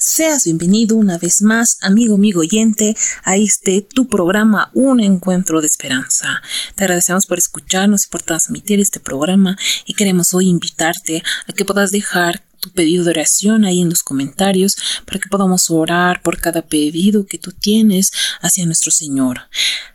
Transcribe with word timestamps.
Seas 0.00 0.44
bienvenido 0.44 0.94
una 0.94 1.18
vez 1.18 1.42
más, 1.42 1.76
amigo, 1.80 2.14
amigo 2.14 2.38
oyente, 2.42 2.96
a 3.24 3.36
este 3.36 3.82
tu 3.82 4.06
programa 4.06 4.70
Un 4.72 5.00
Encuentro 5.00 5.60
de 5.60 5.66
Esperanza. 5.66 6.40
Te 6.76 6.84
agradecemos 6.84 7.26
por 7.26 7.38
escucharnos 7.38 8.06
y 8.06 8.08
por 8.08 8.22
transmitir 8.22 8.78
este 8.78 9.00
programa 9.00 9.58
y 9.86 9.94
queremos 9.94 10.34
hoy 10.34 10.46
invitarte 10.46 11.24
a 11.48 11.52
que 11.52 11.64
puedas 11.64 11.90
dejar 11.90 12.44
pedido 12.68 13.04
de 13.04 13.10
oración 13.10 13.64
ahí 13.64 13.80
en 13.80 13.90
los 13.90 14.02
comentarios 14.02 14.76
para 15.06 15.18
que 15.18 15.28
podamos 15.28 15.70
orar 15.70 16.22
por 16.22 16.40
cada 16.40 16.62
pedido 16.62 17.26
que 17.26 17.38
tú 17.38 17.52
tienes 17.52 18.10
hacia 18.40 18.66
nuestro 18.66 18.90
Señor. 18.90 19.40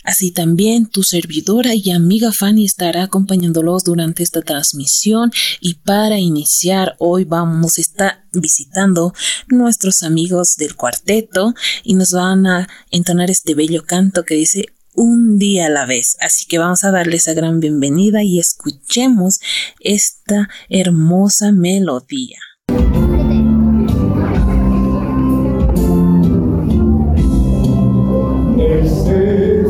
Así 0.04 0.32
también 0.32 0.88
tu 0.88 1.04
servidora 1.04 1.74
y 1.76 1.92
amiga 1.92 2.32
Fanny 2.32 2.66
estará 2.66 3.04
acompañándolos 3.04 3.84
durante 3.84 4.24
esta 4.24 4.42
transmisión 4.42 5.32
y 5.60 5.76
para 5.76 6.20
iniciar 6.20 6.96
hoy 7.00 7.24
vamos 7.24 7.78
a 7.78 7.82
estar 7.82 8.24
visitando 8.34 9.14
nuestros 9.48 10.04
amigos 10.04 10.56
del 10.58 10.76
cuarteto 10.76 11.54
y 11.84 11.94
nos 11.96 12.12
van 12.12 12.48
a 12.48 12.68
entonar 12.92 13.30
este 13.30 13.56
bello 13.56 13.84
canto 13.86 14.24
que 14.24 14.36
dice 14.36 14.66
un 14.94 15.38
día 15.40 15.68
a 15.68 15.70
la 15.70 15.86
vez. 15.86 16.18
Así 16.20 16.46
que 16.46 16.58
vamos 16.58 16.84
a 16.84 16.92
darle 16.92 17.18
esa 17.18 17.34
gran 17.34 17.60
bienvenida 17.60 18.24
y 18.24 18.40
escuchemos 18.40 19.40
esta 19.80 20.50
hermosa 20.70 21.52
melodía. 21.52 22.40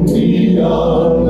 We 0.04 0.60
are. 0.60 1.21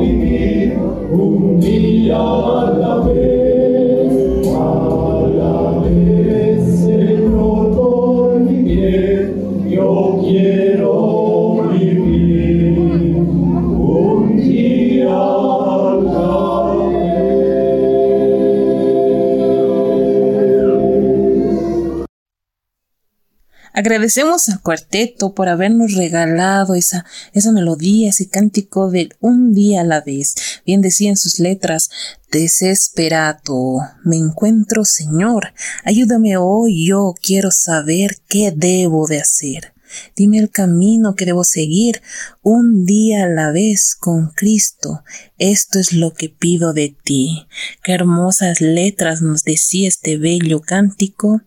convivir 0.00 0.78
un 1.10 1.60
día 1.60 2.79
Agradecemos 23.80 24.50
al 24.50 24.60
cuarteto 24.60 25.32
por 25.32 25.48
habernos 25.48 25.94
regalado 25.94 26.74
esa, 26.74 27.06
esa 27.32 27.50
melodía, 27.50 28.10
ese 28.10 28.28
cántico 28.28 28.90
de 28.90 29.08
un 29.20 29.54
día 29.54 29.80
a 29.80 29.84
la 29.84 30.02
vez. 30.02 30.34
Bien 30.66 30.82
decían 30.82 31.16
sus 31.16 31.38
letras, 31.40 31.88
desesperado, 32.30 33.78
me 34.04 34.18
encuentro 34.18 34.84
Señor, 34.84 35.54
ayúdame 35.82 36.36
hoy, 36.36 36.88
yo 36.88 37.14
quiero 37.22 37.50
saber 37.50 38.18
qué 38.28 38.52
debo 38.54 39.06
de 39.06 39.22
hacer. 39.22 39.72
Dime 40.14 40.36
el 40.36 40.50
camino 40.50 41.14
que 41.14 41.24
debo 41.24 41.42
seguir 41.42 42.02
un 42.42 42.84
día 42.84 43.24
a 43.24 43.28
la 43.28 43.50
vez 43.50 43.96
con 43.98 44.28
Cristo. 44.28 45.02
Esto 45.38 45.78
es 45.78 45.94
lo 45.94 46.12
que 46.12 46.28
pido 46.28 46.74
de 46.74 46.94
ti. 47.02 47.46
Qué 47.82 47.92
hermosas 47.92 48.60
letras 48.60 49.22
nos 49.22 49.42
decía 49.42 49.88
este 49.88 50.18
bello 50.18 50.60
cántico 50.60 51.40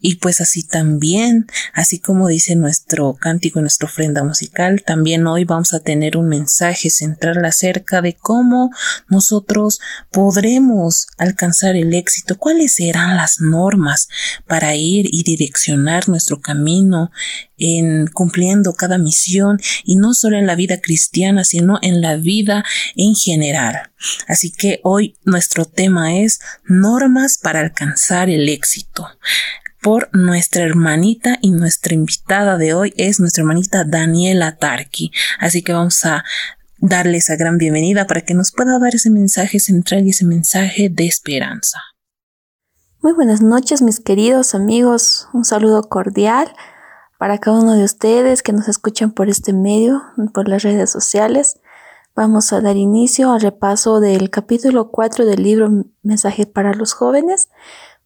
Y 0.00 0.16
pues 0.16 0.40
así 0.40 0.62
también, 0.62 1.46
así 1.72 1.98
como 1.98 2.28
dice 2.28 2.54
nuestro 2.54 3.14
cántico, 3.14 3.60
nuestra 3.60 3.88
ofrenda 3.88 4.22
musical, 4.22 4.82
también 4.86 5.26
hoy 5.26 5.44
vamos 5.44 5.74
a 5.74 5.80
tener 5.80 6.16
un 6.16 6.28
mensaje 6.28 6.88
central 6.88 7.44
acerca 7.44 8.00
de 8.00 8.14
cómo 8.14 8.70
nosotros 9.08 9.80
podremos 10.12 11.08
alcanzar 11.16 11.74
el 11.74 11.94
éxito, 11.94 12.38
cuáles 12.38 12.76
serán 12.76 13.16
las 13.16 13.40
normas 13.40 14.08
para 14.46 14.76
ir 14.76 15.06
y 15.10 15.24
direccionar 15.24 16.08
nuestro 16.08 16.40
camino 16.40 17.10
en 17.56 18.06
cumpliendo 18.06 18.74
cada 18.74 18.98
misión 18.98 19.58
y 19.82 19.96
no 19.96 20.14
solo 20.14 20.38
en 20.38 20.46
la 20.46 20.54
vida 20.54 20.80
cristiana, 20.80 21.42
sino 21.42 21.80
en 21.82 22.00
la 22.00 22.14
vida 22.14 22.64
en 22.94 23.16
general. 23.16 23.90
Así 24.28 24.52
que 24.52 24.78
hoy 24.84 25.16
nuestro 25.24 25.64
tema 25.64 26.18
es 26.18 26.38
normas 26.68 27.36
para 27.42 27.58
alcanzar 27.58 28.30
el 28.30 28.48
éxito 28.48 29.08
por 29.82 30.08
nuestra 30.12 30.64
hermanita 30.64 31.38
y 31.40 31.50
nuestra 31.50 31.94
invitada 31.94 32.56
de 32.56 32.74
hoy 32.74 32.92
es 32.96 33.20
nuestra 33.20 33.42
hermanita 33.42 33.84
Daniela 33.84 34.56
Tarki. 34.56 35.12
Así 35.38 35.62
que 35.62 35.72
vamos 35.72 36.04
a 36.04 36.24
darle 36.78 37.18
esa 37.18 37.36
gran 37.36 37.58
bienvenida 37.58 38.06
para 38.06 38.22
que 38.22 38.34
nos 38.34 38.52
pueda 38.52 38.78
dar 38.78 38.94
ese 38.94 39.10
mensaje 39.10 39.60
central 39.60 40.06
y 40.06 40.10
ese 40.10 40.24
mensaje 40.24 40.88
de 40.90 41.06
esperanza. 41.06 41.78
Muy 43.00 43.12
buenas 43.12 43.40
noches 43.40 43.82
mis 43.82 44.00
queridos 44.00 44.54
amigos, 44.54 45.28
un 45.32 45.44
saludo 45.44 45.88
cordial 45.88 46.52
para 47.18 47.38
cada 47.38 47.60
uno 47.60 47.74
de 47.74 47.84
ustedes 47.84 48.42
que 48.42 48.52
nos 48.52 48.68
escuchan 48.68 49.12
por 49.12 49.28
este 49.28 49.52
medio, 49.52 50.02
por 50.34 50.48
las 50.48 50.62
redes 50.62 50.90
sociales. 50.90 51.60
Vamos 52.14 52.52
a 52.52 52.60
dar 52.60 52.76
inicio 52.76 53.32
al 53.32 53.40
repaso 53.40 54.00
del 54.00 54.30
capítulo 54.30 54.90
4 54.90 55.24
del 55.24 55.42
libro 55.42 55.70
Mensaje 56.02 56.46
para 56.46 56.74
los 56.74 56.92
jóvenes 56.92 57.48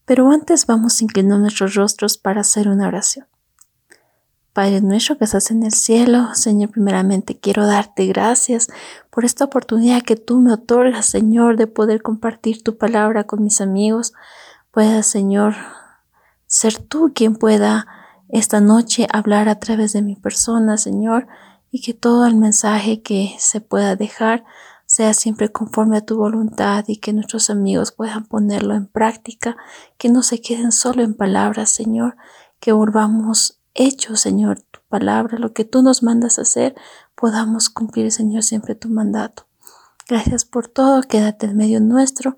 pero 0.05 0.31
antes 0.31 0.67
vamos 0.67 1.01
a 1.01 1.05
inclinar 1.05 1.39
nuestros 1.39 1.75
rostros 1.75 2.19
para 2.19 2.41
hacer 2.41 2.69
una 2.69 2.89
oración. 2.89 3.27
Padre 4.53 4.83
nuestro 4.83 5.17
que 5.17 5.25
estás 5.25 5.51
en 5.51 5.63
el 5.63 5.73
cielo, 5.73 6.35
Señor, 6.35 6.71
primeramente 6.71 7.39
quiero 7.41 7.67
darte 7.67 8.07
gracias 8.07 8.69
por 9.09 9.25
esta 9.25 9.47
oportunidad 9.47 10.03
que 10.03 10.17
tú 10.17 10.41
me 10.41 10.53
otorgas, 10.53 11.07
Señor, 11.07 11.57
de 11.57 11.67
poder 11.67 12.03
compartir 12.03 12.63
tu 12.63 12.77
palabra 12.77 13.25
con 13.25 13.43
mis 13.43 13.63
amigos. 13.63 14.13
Pueda, 14.71 15.03
Señor, 15.03 15.55
ser 16.47 16.77
tú 16.77 17.13
quien 17.15 17.37
pueda 17.37 17.87
esta 18.29 18.61
noche 18.61 19.07
hablar 19.11 19.49
a 19.49 19.59
través 19.59 19.95
de 19.95 20.03
mi 20.03 20.17
persona, 20.17 20.77
Señor, 20.77 21.29
y 21.71 21.81
que 21.81 21.95
todo 21.95 22.27
el 22.27 22.37
mensaje 22.37 23.01
que 23.01 23.35
se 23.39 23.63
pueda 23.63 23.97
dejar 23.97 24.45
sea 24.93 25.15
siempre 25.15 25.51
conforme 25.51 25.97
a 25.97 26.05
tu 26.05 26.19
voluntad 26.19 26.85
y 26.87 26.99
que 26.99 27.15
nuestros 27.15 27.49
amigos 27.49 27.93
puedan 27.93 28.27
ponerlo 28.27 28.75
en 28.75 28.87
práctica, 28.87 29.57
que 29.97 30.11
no 30.11 30.23
se 30.23 30.43
queden 30.43 30.71
solo 30.71 31.03
en 31.03 31.15
palabras, 31.15 31.71
Señor, 31.71 32.15
que 32.61 32.73
volvamos 32.73 33.59
hechos, 33.73 34.21
Señor, 34.21 34.61
tu 34.61 34.81
palabra, 34.91 35.39
lo 35.39 35.55
que 35.55 35.65
tú 35.65 35.83
nos 35.83 36.03
mandas 36.03 36.39
hacer, 36.39 36.75
podamos 37.15 37.71
cumplir, 37.71 38.13
Señor, 38.13 38.43
siempre 38.43 38.75
tu 38.75 38.91
mandato. 38.91 39.47
Gracias 40.07 40.45
por 40.45 40.69
todo, 40.69 41.01
quédate 41.05 41.47
en 41.47 41.57
medio 41.57 41.81
nuestro 41.81 42.37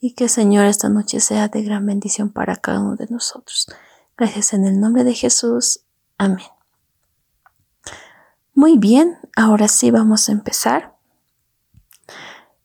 y 0.00 0.14
que, 0.14 0.30
Señor, 0.30 0.64
esta 0.64 0.88
noche 0.88 1.20
sea 1.20 1.48
de 1.48 1.62
gran 1.62 1.84
bendición 1.84 2.30
para 2.30 2.56
cada 2.56 2.80
uno 2.80 2.96
de 2.96 3.08
nosotros. 3.10 3.66
Gracias 4.16 4.54
en 4.54 4.64
el 4.64 4.80
nombre 4.80 5.04
de 5.04 5.12
Jesús. 5.12 5.80
Amén. 6.16 6.46
Muy 8.54 8.78
bien, 8.78 9.18
ahora 9.36 9.68
sí 9.68 9.90
vamos 9.90 10.30
a 10.30 10.32
empezar. 10.32 10.98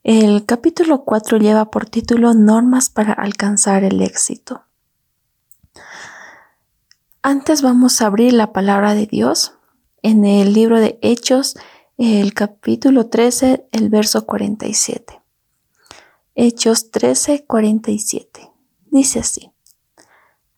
El 0.07 0.45
capítulo 0.45 1.03
4 1.03 1.39
lleva 1.39 1.71
por 1.71 1.89
título 1.89 2.35
Normas 2.35 2.91
para 2.91 3.11
alcanzar 3.11 3.83
el 3.83 4.03
éxito. 4.03 4.61
Antes 7.23 7.63
vamos 7.63 7.99
a 7.99 8.05
abrir 8.05 8.33
la 8.33 8.53
palabra 8.53 8.93
de 8.93 9.07
Dios 9.07 9.55
en 10.03 10.23
el 10.23 10.53
libro 10.53 10.79
de 10.79 10.99
Hechos, 11.01 11.57
el 11.97 12.35
capítulo 12.35 13.07
13, 13.07 13.67
el 13.71 13.89
verso 13.89 14.27
47. 14.27 15.23
Hechos 16.35 16.91
13, 16.91 17.45
47. 17.47 18.51
Dice 18.91 19.21
así. 19.21 19.51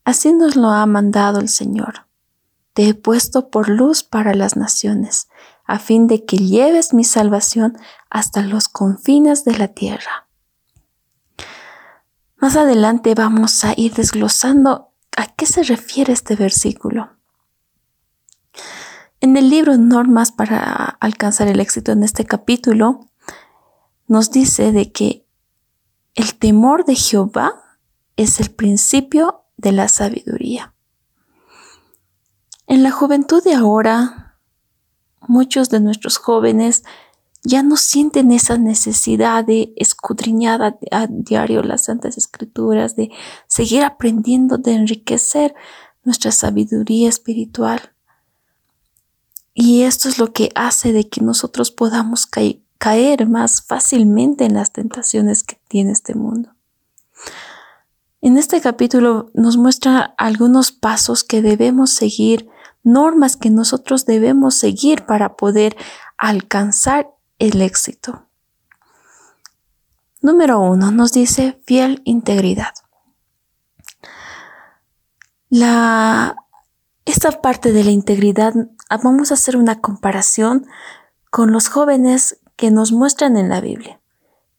Así 0.03 0.33
nos 0.33 0.57
lo 0.57 0.71
ha 0.71 0.85
mandado 0.87 1.39
el 1.39 1.47
Señor. 1.47 2.05
Te 2.73 2.89
he 2.89 2.93
puesto 2.93 3.49
por 3.49 3.69
luz 3.69 4.03
para 4.03 4.33
las 4.33 4.57
naciones, 4.57 5.29
a 5.67 5.79
fin 5.79 6.07
de 6.07 6.25
que 6.25 6.37
lleves 6.37 6.93
mi 6.93 7.03
salvación 7.03 7.77
hasta 8.09 8.41
los 8.41 8.69
confines 8.69 9.43
de 9.43 9.57
la 9.57 9.67
tierra. 9.67 10.27
Más 12.37 12.55
adelante 12.55 13.13
vamos 13.13 13.63
a 13.65 13.73
ir 13.75 13.93
desglosando 13.93 14.93
a 15.15 15.27
qué 15.27 15.45
se 15.45 15.63
refiere 15.63 16.13
este 16.13 16.35
versículo. 16.35 17.11
En 19.19 19.35
el 19.35 19.49
libro 19.49 19.77
Normas 19.77 20.31
para 20.31 20.97
alcanzar 20.99 21.47
el 21.47 21.59
éxito 21.59 21.91
en 21.91 22.03
este 22.03 22.25
capítulo, 22.25 23.09
nos 24.07 24.31
dice 24.31 24.71
de 24.71 24.91
que 24.91 25.25
el 26.15 26.35
temor 26.35 26.85
de 26.85 26.95
Jehová 26.95 27.79
es 28.15 28.39
el 28.39 28.51
principio 28.51 29.43
de 29.57 29.71
la 29.71 29.87
sabiduría. 29.87 30.73
En 32.67 32.83
la 32.83 32.91
juventud 32.91 33.43
de 33.43 33.55
ahora, 33.55 34.26
muchos 35.27 35.69
de 35.69 35.79
nuestros 35.79 36.17
jóvenes 36.17 36.83
ya 37.43 37.63
no 37.63 37.77
sienten 37.77 38.31
esa 38.31 38.57
necesidad 38.57 39.45
de 39.45 39.73
escudriñar 39.77 40.77
a, 40.91 41.07
diario 41.07 41.63
las 41.63 41.85
Santas 41.85 42.17
Escrituras, 42.17 42.95
de 42.95 43.11
seguir 43.47 43.83
aprendiendo, 43.83 44.57
de 44.57 44.73
enriquecer 44.73 45.55
nuestra 46.03 46.31
sabiduría 46.31 47.07
espiritual. 47.07 47.93
Y 49.53 49.83
esto 49.83 50.09
es 50.09 50.19
lo 50.19 50.33
que 50.33 50.51
hace 50.55 50.91
de 50.91 51.07
que 51.07 51.21
nosotros 51.21 51.71
podamos 51.71 52.27
caer 52.77 53.27
más 53.27 53.61
fácilmente 53.61 54.45
en 54.45 54.53
las 54.53 54.71
tentaciones 54.71 55.43
que 55.43 55.59
tiene 55.67 55.91
este 55.91 56.15
mundo. 56.15 56.51
En 58.21 58.37
este 58.37 58.59
capítulo 58.61 59.31
nos 59.33 59.57
muestra 59.57 60.13
algunos 60.17 60.71
pasos 60.71 61.23
que 61.23 61.41
debemos 61.41 61.91
seguir, 61.91 62.49
normas 62.87 63.37
que 63.37 63.49
nosotros 63.49 64.05
debemos 64.05 64.55
seguir 64.55 65.05
para 65.05 65.35
poder 65.35 65.75
alcanzar 66.17 67.11
el 67.37 67.61
éxito. 67.61 68.25
Número 70.21 70.59
uno, 70.59 70.91
nos 70.91 71.11
dice 71.11 71.61
fiel 71.65 72.01
integridad. 72.05 72.73
La, 75.49 76.35
esta 77.05 77.31
parte 77.41 77.71
de 77.71 77.83
la 77.83 77.91
integridad, 77.91 78.53
ah, 78.89 78.97
vamos 79.03 79.31
a 79.31 79.35
hacer 79.35 79.55
una 79.55 79.79
comparación 79.79 80.65
con 81.29 81.51
los 81.51 81.69
jóvenes 81.69 82.39
que 82.55 82.71
nos 82.71 82.91
muestran 82.91 83.37
en 83.37 83.49
la 83.49 83.61
Biblia. 83.61 84.01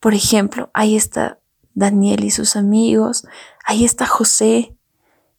Por 0.01 0.15
ejemplo, 0.15 0.71
ahí 0.75 0.97
está 0.97 1.41
Daniel 1.75 2.25
y 2.25 2.31
sus 2.31 2.57
amigos, 2.57 3.27
ahí 3.65 3.85
está 3.85 4.07
José, 4.07 4.77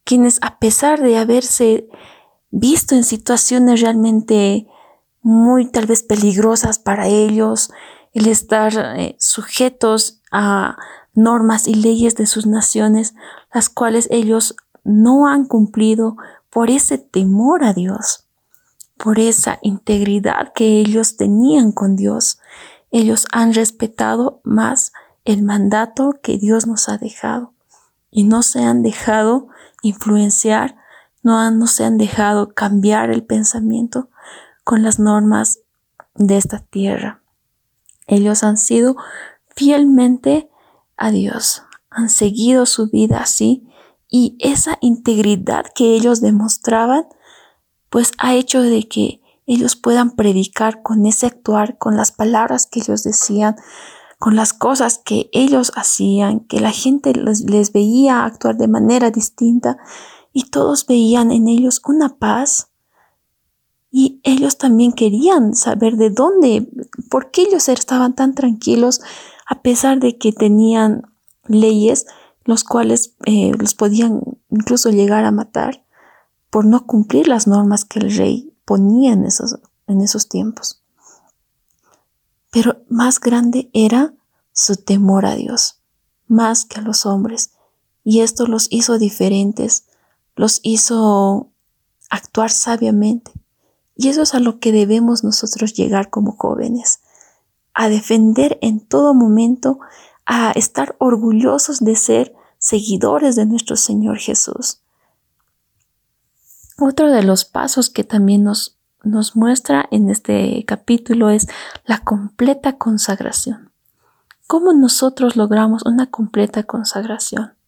quienes 0.04 0.40
a 0.42 0.60
pesar 0.60 1.02
de 1.02 1.18
haberse 1.18 1.88
visto 2.52 2.96
en 2.96 3.04
situaciones 3.04 3.82
realmente 3.82 4.68
muy 5.22 5.66
tal 5.66 5.86
vez 5.86 6.04
peligrosas 6.04 6.80
para 6.80 7.08
ellos, 7.08 7.72
el 8.14 8.28
estar 8.28 8.74
eh, 8.98 9.16
sujetos 9.20 10.22
a 10.32 10.78
normas 11.14 11.68
y 11.68 11.76
leyes 11.76 12.16
de 12.16 12.26
sus 12.26 12.46
naciones, 12.46 13.14
las 13.54 13.70
cuales 13.70 14.08
ellos 14.12 14.56
no 14.84 15.28
han 15.28 15.46
cumplido 15.46 16.18
por 16.50 16.70
ese 16.70 16.98
temor 16.98 17.64
a 17.64 17.74
Dios, 17.74 18.26
por 18.98 19.20
esa 19.20 19.60
integridad 19.62 20.54
que 20.54 20.80
ellos 20.80 21.18
tenían 21.18 21.72
con 21.72 21.96
Dios. 21.96 22.40
Ellos 22.92 23.28
han 23.32 23.54
respetado 23.54 24.42
más 24.44 24.94
el 25.26 25.44
mandato 25.44 26.16
que 26.24 26.38
Dios 26.38 26.66
nos 26.66 26.90
ha 26.90 26.98
dejado 26.98 27.54
y 28.10 28.24
no 28.24 28.42
se 28.42 28.64
han 28.64 28.82
dejado 28.82 29.48
influenciar, 29.84 30.76
no, 31.22 31.68
se 31.68 31.84
han 31.84 31.98
dejado 31.98 32.54
cambiar 32.54 33.12
el 33.12 33.24
pensamiento 33.24 34.10
con 34.64 34.84
las 34.84 35.00
normas 35.00 35.60
de 36.16 36.38
esta 36.38 36.60
tierra. 36.60 37.22
Ellos 38.08 38.44
han 38.44 38.58
sido 38.58 38.96
fielmente 39.56 40.50
a 40.98 41.12
Dios, 41.12 41.64
han 41.90 42.10
seguido 42.10 42.66
su 42.66 42.90
vida 42.90 43.22
así 43.22 43.68
y 44.10 44.38
esa 44.40 44.78
integridad 44.82 45.66
que 45.76 45.96
ellos 45.96 46.22
demostraban, 46.22 47.06
pues 47.90 48.12
ha 48.18 48.34
hecho 48.34 48.62
de 48.62 48.88
que 48.88 49.22
ellos 49.46 49.76
puedan 49.76 50.12
predicar 50.12 50.82
con 50.82 51.06
ese 51.06 51.26
actuar, 51.26 51.78
con 51.78 51.96
las 51.96 52.12
palabras 52.12 52.68
que 52.68 52.80
ellos 52.80 53.04
decían, 53.04 53.56
con 54.20 54.36
las 54.36 54.54
cosas 54.54 55.00
que 55.04 55.30
ellos 55.32 55.72
hacían, 55.76 56.42
que 56.42 56.60
la 56.60 56.72
gente 56.72 57.14
les 57.14 57.72
veía 57.72 58.26
actuar 58.26 58.58
de 58.58 58.68
manera 58.68 59.12
distinta 59.12 59.78
y 60.34 60.50
todos 60.50 60.86
veían 60.86 61.32
en 61.32 61.48
ellos 61.48 61.82
una 61.86 62.18
paz 62.18 62.70
y 63.92 64.20
ellos 64.24 64.58
también 64.58 64.94
querían 64.94 65.56
saber 65.56 65.98
de 65.98 66.10
dónde, 66.12 66.68
por 67.10 67.32
qué 67.32 67.44
ellos 67.44 67.70
estaban 67.70 68.14
tan 68.14 68.36
tranquilos 68.36 69.02
a 69.48 69.62
pesar 69.62 70.00
de 70.00 70.18
que 70.18 70.32
tenían 70.32 71.12
leyes, 71.48 72.06
los 72.46 72.64
cuales 72.64 73.16
eh, 73.26 73.52
los 73.58 73.74
podían 73.74 74.22
incluso 74.52 74.92
llegar 74.92 75.26
a 75.26 75.32
matar 75.32 75.84
por 76.50 76.66
no 76.66 76.86
cumplir 76.86 77.28
las 77.28 77.48
normas 77.48 77.86
que 77.86 78.00
el 78.00 78.16
rey 78.16 78.54
ponía 78.66 79.14
en 79.14 79.26
esos, 79.26 79.58
en 79.88 80.02
esos 80.02 80.30
tiempos. 80.30 80.84
Pero 82.52 82.82
más 82.90 83.20
grande 83.20 83.70
era 83.74 84.14
su 84.54 84.76
temor 84.76 85.26
a 85.26 85.36
Dios, 85.36 85.80
más 86.28 86.66
que 86.66 86.80
a 86.80 86.84
los 86.84 87.06
hombres, 87.06 87.52
y 88.04 88.22
esto 88.22 88.48
los 88.48 88.68
hizo 88.72 88.98
diferentes, 88.98 89.86
los 90.40 90.62
hizo 90.64 91.52
actuar 92.10 92.50
sabiamente. 92.50 93.34
Y 93.98 94.08
eso 94.08 94.22
es 94.22 94.34
a 94.34 94.40
lo 94.40 94.62
que 94.62 94.72
debemos 94.72 95.22
nosotros 95.22 95.74
llegar 95.74 96.10
como 96.10 96.38
jóvenes, 96.38 97.02
a 97.74 97.90
defender 97.90 98.58
en 98.62 98.80
todo 98.80 99.14
momento, 99.14 99.80
a 100.26 100.52
estar 100.52 100.96
orgullosos 100.98 101.82
de 101.82 101.98
ser 101.98 102.34
seguidores 102.58 103.36
de 103.36 103.48
nuestro 103.48 103.76
Señor 103.76 104.18
Jesús. 104.18 104.80
Otro 106.78 107.12
de 107.12 107.24
los 107.24 107.44
pasos 107.44 107.90
que 107.90 108.06
también 108.06 108.46
nos, 108.46 108.78
nos 109.04 109.36
muestra 109.36 109.90
en 109.92 110.10
este 110.10 110.64
capítulo 110.66 111.32
es 111.32 111.50
la 111.84 111.98
completa 112.06 112.78
consagración. 112.78 113.74
¿Cómo 114.48 114.72
nosotros 114.72 115.36
logramos 115.36 115.84
una 115.86 116.10
completa 116.10 116.64
consagración? 116.64 117.59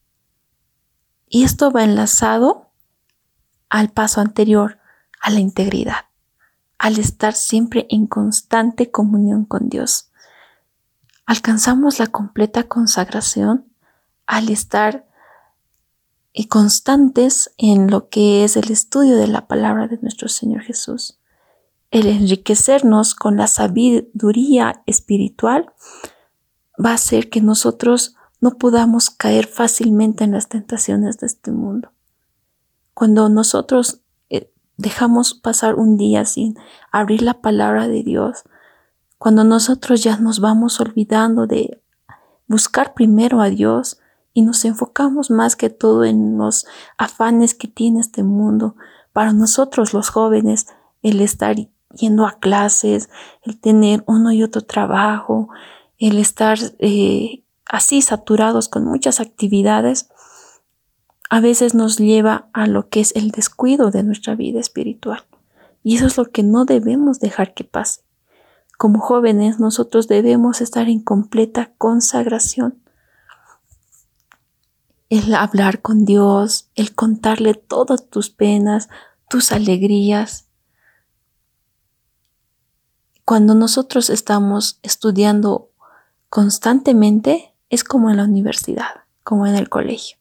Y 1.34 1.46
esto 1.46 1.72
va 1.72 1.86
enlazado 1.86 2.72
al 3.70 3.90
paso 3.90 4.20
anterior, 4.20 4.80
a 5.22 5.30
la 5.30 5.40
integridad, 5.40 6.08
al 6.78 7.00
estar 7.00 7.34
siempre 7.34 7.88
en 7.90 8.06
constante 8.06 8.92
comunión 8.92 9.46
con 9.46 9.70
Dios. 9.70 10.12
Alcanzamos 11.26 12.00
la 12.00 12.08
completa 12.08 12.64
consagración 12.64 13.66
al 14.26 14.50
estar 14.50 15.08
eh, 16.34 16.50
constantes 16.50 17.54
en 17.58 17.90
lo 17.90 18.10
que 18.10 18.44
es 18.44 18.58
el 18.58 18.70
estudio 18.70 19.16
de 19.16 19.28
la 19.28 19.48
palabra 19.48 19.88
de 19.88 20.00
nuestro 20.02 20.28
Señor 20.28 20.64
Jesús. 20.64 21.18
El 21.92 22.08
enriquecernos 22.08 23.16
con 23.16 23.38
la 23.38 23.48
sabiduría 23.48 24.84
espiritual 24.86 25.72
va 26.84 26.92
a 26.92 26.96
hacer 26.96 27.30
que 27.30 27.40
nosotros 27.40 28.18
no 28.42 28.58
podamos 28.58 29.10
caer 29.10 29.48
fácilmente 29.48 30.24
en 30.24 30.32
las 30.32 30.50
tentaciones 30.50 31.18
de 31.20 31.28
este 31.28 31.52
mundo. 31.52 31.92
Cuando 32.94 33.30
nosotros 33.30 34.02
eh, 34.30 34.52
dejamos 34.78 35.34
pasar 35.34 35.76
un 35.76 35.96
día 35.96 36.26
sin 36.26 36.58
abrir 36.92 37.22
la 37.22 37.42
palabra 37.42 37.88
de 37.88 38.04
Dios, 38.04 38.44
cuando 39.18 39.44
nosotros 39.44 40.04
ya 40.04 40.18
nos 40.18 40.40
vamos 40.40 40.80
olvidando 40.82 41.48
de 41.48 41.82
buscar 42.48 42.94
primero 42.94 43.40
a 43.40 43.50
Dios, 43.50 44.02
y 44.34 44.42
nos 44.42 44.64
enfocamos 44.66 45.30
más 45.30 45.56
que 45.56 45.70
todo 45.70 46.06
en 46.06 46.38
los 46.38 46.66
afanes 46.98 47.54
que 47.54 47.68
tiene 47.68 48.00
este 48.00 48.24
mundo. 48.24 48.76
Para 49.14 49.34
nosotros 49.34 49.94
los 49.94 50.10
jóvenes, 50.10 50.68
el 51.02 51.22
estar 51.22 51.56
yendo 51.94 52.26
a 52.26 52.40
clases, 52.40 53.10
el 53.44 53.60
tener 53.60 54.04
uno 54.08 54.32
y 54.32 54.44
otro 54.44 54.62
trabajo, 54.62 55.50
el 55.98 56.18
estar 56.18 56.58
eh, 56.80 57.41
así 57.72 58.02
saturados 58.02 58.70
con 58.70 58.86
muchas 58.86 59.20
actividades, 59.20 60.10
a 61.30 61.40
veces 61.40 61.74
nos 61.74 61.98
lleva 61.98 62.50
a 62.54 62.68
lo 62.68 62.90
que 62.90 63.00
es 63.00 63.16
el 63.16 63.32
descuido 63.32 63.90
de 63.90 64.04
nuestra 64.04 64.36
vida 64.36 64.60
espiritual. 64.60 65.26
Y 65.82 65.96
eso 65.96 66.06
es 66.06 66.18
lo 66.18 66.26
que 66.26 66.44
no 66.44 66.66
debemos 66.66 67.20
dejar 67.20 67.54
que 67.54 67.64
pase. 67.64 68.02
Como 68.78 69.00
jóvenes 69.00 69.60
nosotros 69.60 70.08
debemos 70.08 70.62
estar 70.62 70.90
en 70.90 71.00
completa 71.00 71.72
consagración 71.78 72.82
el 75.12 75.36
hablar 75.36 75.82
con 75.82 76.06
Dios, 76.06 76.70
el 76.76 76.96
contarle 76.96 77.54
todas 77.54 78.08
tus 78.10 78.30
penas, 78.30 78.88
tus 79.30 79.52
alegrías. 79.52 80.48
Cuando 83.26 83.54
nosotros 83.54 84.10
estamos 84.10 84.80
estudiando 84.84 85.70
constantemente, 86.30 87.51
es 87.72 87.84
como 87.84 88.12
en 88.12 88.18
la 88.18 88.26
universidad, 88.26 89.06
como 89.24 89.48
en 89.48 89.56
el 89.56 89.70
colegio. 89.70 90.18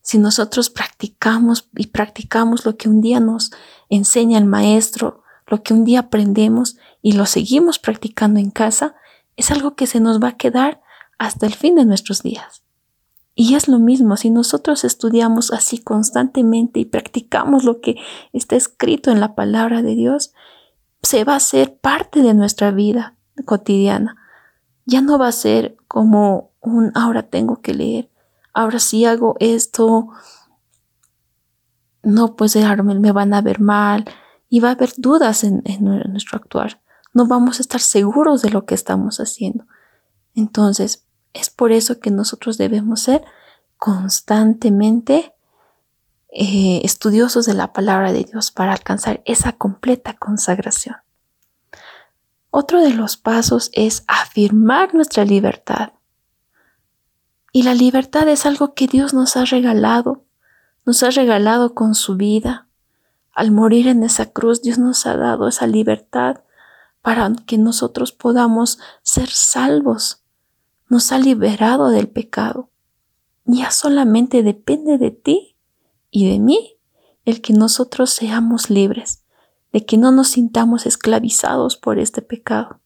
Si 0.00 0.18
nosotros 0.18 0.70
practicamos 0.70 1.68
y 1.76 1.88
practicamos 1.88 2.64
lo 2.64 2.76
que 2.76 2.88
un 2.88 3.00
día 3.00 3.20
nos 3.20 3.50
enseña 3.90 4.38
el 4.38 4.46
maestro, 4.46 5.24
lo 5.48 5.62
que 5.62 5.74
un 5.74 5.84
día 5.84 6.00
aprendemos 6.00 6.76
y 7.02 7.12
lo 7.12 7.26
seguimos 7.26 7.78
practicando 7.80 8.38
en 8.38 8.50
casa, 8.50 8.94
es 9.36 9.50
algo 9.50 9.74
que 9.74 9.88
se 9.88 10.00
nos 10.00 10.22
va 10.22 10.28
a 10.28 10.36
quedar 10.36 10.80
hasta 11.18 11.46
el 11.46 11.54
fin 11.54 11.74
de 11.74 11.84
nuestros 11.84 12.22
días. 12.22 12.62
Y 13.34 13.54
es 13.54 13.68
lo 13.68 13.78
mismo, 13.78 14.16
si 14.16 14.30
nosotros 14.30 14.84
estudiamos 14.84 15.52
así 15.52 15.78
constantemente 15.78 16.80
y 16.80 16.84
practicamos 16.84 17.64
lo 17.64 17.80
que 17.80 17.96
está 18.32 18.56
escrito 18.56 19.10
en 19.10 19.20
la 19.20 19.34
palabra 19.34 19.82
de 19.82 19.94
Dios, 19.94 20.32
se 21.02 21.24
va 21.24 21.34
a 21.34 21.40
ser 21.40 21.76
parte 21.78 22.22
de 22.22 22.32
nuestra 22.32 22.70
vida 22.70 23.16
cotidiana. 23.44 24.16
Ya 24.86 25.02
no 25.02 25.18
va 25.18 25.28
a 25.28 25.32
ser 25.32 25.76
como 25.88 26.52
ahora 26.94 27.24
tengo 27.24 27.60
que 27.60 27.74
leer, 27.74 28.10
ahora 28.52 28.78
si 28.78 29.04
hago 29.04 29.36
esto, 29.40 30.08
no, 32.02 32.36
pues 32.36 32.56
me 32.56 33.12
van 33.12 33.34
a 33.34 33.40
ver 33.42 33.60
mal 33.60 34.04
y 34.48 34.60
va 34.60 34.68
a 34.68 34.72
haber 34.72 34.92
dudas 34.96 35.44
en, 35.44 35.62
en 35.64 35.84
nuestro 35.84 36.36
actuar. 36.38 36.80
No 37.12 37.26
vamos 37.26 37.58
a 37.58 37.62
estar 37.62 37.80
seguros 37.80 38.42
de 38.42 38.50
lo 38.50 38.66
que 38.66 38.74
estamos 38.74 39.18
haciendo. 39.18 39.66
Entonces, 40.34 41.06
es 41.32 41.50
por 41.50 41.72
eso 41.72 41.98
que 41.98 42.10
nosotros 42.10 42.58
debemos 42.58 43.00
ser 43.02 43.24
constantemente 43.76 45.34
eh, 46.38 46.82
estudiosos 46.84 47.46
de 47.46 47.54
la 47.54 47.72
palabra 47.72 48.12
de 48.12 48.24
Dios 48.24 48.50
para 48.50 48.72
alcanzar 48.72 49.22
esa 49.24 49.52
completa 49.52 50.14
consagración. 50.14 50.96
Otro 52.50 52.82
de 52.82 52.92
los 52.92 53.16
pasos 53.16 53.70
es 53.72 54.04
afirmar 54.06 54.94
nuestra 54.94 55.24
libertad. 55.24 55.92
Y 57.56 57.62
la 57.62 57.72
libertad 57.72 58.28
es 58.28 58.44
algo 58.44 58.74
que 58.74 58.86
Dios 58.86 59.14
nos 59.14 59.34
ha 59.38 59.46
regalado, 59.46 60.26
nos 60.84 61.02
ha 61.02 61.08
regalado 61.08 61.72
con 61.72 61.94
su 61.94 62.14
vida. 62.14 62.68
Al 63.32 63.50
morir 63.50 63.88
en 63.88 64.02
esa 64.02 64.30
cruz, 64.30 64.60
Dios 64.60 64.76
nos 64.76 65.06
ha 65.06 65.16
dado 65.16 65.48
esa 65.48 65.66
libertad 65.66 66.42
para 67.00 67.32
que 67.46 67.56
nosotros 67.56 68.12
podamos 68.12 68.78
ser 69.02 69.30
salvos 69.30 70.22
nos 70.90 71.12
ha 71.12 71.18
liberado 71.18 71.88
del 71.88 72.10
pecado. 72.10 72.68
Ya 73.46 73.70
solamente 73.70 74.42
depende 74.42 74.98
de 74.98 75.12
ti 75.12 75.56
y 76.10 76.30
de 76.30 76.38
mí 76.38 76.76
el 77.24 77.40
que 77.40 77.54
nosotros 77.54 78.10
seamos 78.10 78.68
libres, 78.68 79.24
de 79.72 79.86
que 79.86 79.96
no 79.96 80.12
nos 80.12 80.28
sintamos 80.28 80.84
esclavizados 80.84 81.78
por 81.78 81.98
este 81.98 82.20
pecado. 82.20 82.80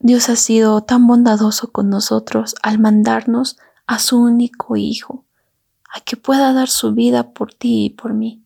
Dios 0.00 0.28
ha 0.28 0.36
sido 0.36 0.80
tan 0.82 1.06
bondadoso 1.06 1.72
con 1.72 1.90
nosotros 1.90 2.54
al 2.62 2.78
mandarnos 2.78 3.56
a 3.86 3.98
su 3.98 4.18
único 4.18 4.76
Hijo, 4.76 5.24
a 5.92 6.00
que 6.00 6.16
pueda 6.16 6.52
dar 6.52 6.68
su 6.68 6.92
vida 6.92 7.32
por 7.32 7.52
ti 7.52 7.86
y 7.86 7.90
por 7.90 8.14
mí. 8.14 8.42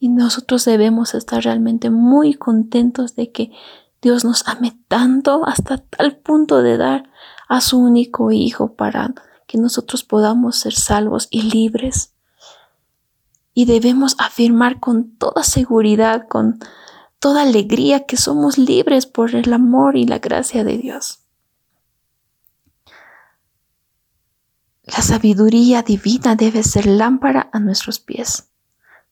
Y 0.00 0.08
nosotros 0.08 0.64
debemos 0.64 1.14
estar 1.14 1.44
realmente 1.44 1.90
muy 1.90 2.34
contentos 2.34 3.14
de 3.14 3.30
que 3.30 3.52
Dios 4.00 4.24
nos 4.24 4.48
ame 4.48 4.76
tanto 4.88 5.46
hasta 5.46 5.78
tal 5.78 6.16
punto 6.16 6.60
de 6.60 6.76
dar 6.76 7.08
a 7.48 7.60
su 7.60 7.78
único 7.78 8.32
Hijo 8.32 8.74
para 8.74 9.14
que 9.46 9.58
nosotros 9.58 10.02
podamos 10.02 10.56
ser 10.56 10.74
salvos 10.74 11.28
y 11.30 11.42
libres. 11.42 12.14
Y 13.54 13.66
debemos 13.66 14.16
afirmar 14.18 14.80
con 14.80 15.12
toda 15.18 15.44
seguridad, 15.44 16.26
con 16.26 16.58
toda 17.22 17.42
alegría, 17.42 18.04
que 18.04 18.16
somos 18.16 18.58
libres 18.58 19.06
por 19.06 19.36
el 19.36 19.52
amor 19.52 19.96
y 19.96 20.06
la 20.06 20.18
gracia 20.18 20.64
de 20.64 20.76
Dios. 20.76 21.20
La 24.82 25.00
sabiduría 25.02 25.82
divina 25.82 26.34
debe 26.34 26.64
ser 26.64 26.86
lámpara 26.86 27.48
a 27.52 27.60
nuestros 27.60 28.00
pies. 28.00 28.48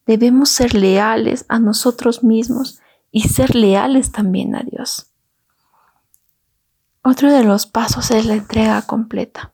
Debemos 0.07 0.51
ser 0.51 0.75
leales 0.75 1.45
a 1.49 1.61
nosotros 1.61 2.25
mismos 2.25 2.81
y 3.13 3.29
ser 3.29 3.55
leales 3.55 4.11
también 4.11 4.57
a 4.57 4.65
Dios. 4.65 5.13
Otro 7.03 7.33
de 7.33 7.45
los 7.45 7.67
pasos 7.67 8.11
es 8.11 8.27
la 8.27 8.35
entrega 8.35 8.83
completa. 8.83 9.53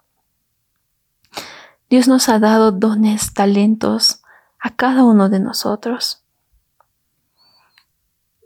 Dios 1.91 2.09
nos 2.09 2.31
ha 2.31 2.39
dado 2.39 2.73
dones, 2.73 3.35
talentos 3.35 4.23
a 4.59 4.75
cada 4.75 5.05
uno 5.05 5.29
de 5.29 5.41
nosotros. 5.41 6.25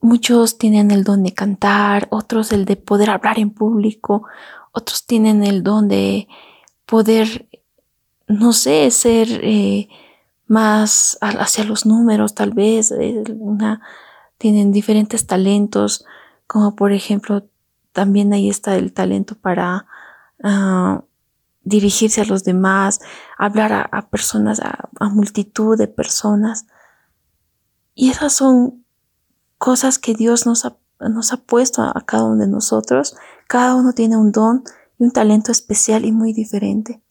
Muchos 0.02 0.58
tienen 0.58 0.90
el 0.90 1.04
don 1.04 1.22
de 1.22 1.34
cantar, 1.34 2.08
otros 2.10 2.52
el 2.52 2.64
de 2.64 2.76
poder 2.76 3.10
hablar 3.10 3.38
en 3.38 3.50
público, 3.50 4.24
otros 4.72 5.06
tienen 5.06 5.44
el 5.44 5.62
don 5.62 5.88
de 5.88 6.26
poder, 6.86 7.48
no 8.26 8.52
sé, 8.52 8.90
ser 8.90 9.28
eh, 9.42 9.88
más 10.46 11.18
hacia 11.20 11.64
los 11.64 11.86
números, 11.86 12.34
tal 12.34 12.52
vez, 12.52 12.90
eh, 12.92 13.22
una 13.38 13.80
tienen 14.40 14.72
diferentes 14.72 15.26
talentos, 15.26 16.06
como 16.46 16.74
por 16.74 16.92
ejemplo, 16.92 17.46
también 17.92 18.32
ahí 18.32 18.48
está 18.48 18.74
el 18.76 18.94
talento 18.94 19.34
para 19.34 19.86
ah, 20.42 21.04
dirigirse 21.62 22.22
a 22.22 22.24
los 22.24 22.42
demás, 22.42 23.00
hablar 23.36 23.88
a, 23.92 24.08
personas, 24.08 24.60
a, 24.60 24.88
multitud 25.10 25.76
de 25.76 25.88
personas. 25.88 26.64
Y 27.94 28.08
esas 28.08 28.32
son 28.32 28.79
cosas 29.60 29.98
que 29.98 30.14
Dios 30.14 30.46
nos 30.46 30.64
ha, 30.64 31.36
puesto 31.36 31.82
a, 31.82 31.92
cada 32.06 32.24
uno 32.24 32.36
de 32.36 32.48
nosotros. 32.48 33.14
Cada 33.46 33.74
uno 33.74 33.92
tiene 33.92 34.16
un 34.16 34.32
don 34.32 34.64
y 34.98 35.04
un 35.04 35.10
talento 35.12 35.52
especial 35.52 36.06
y 36.06 36.12
muy 36.12 36.32
diferente. 36.32 37.02